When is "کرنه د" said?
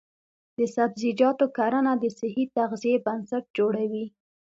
1.57-2.05